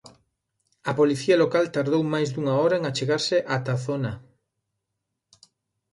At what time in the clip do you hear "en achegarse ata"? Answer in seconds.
2.79-3.71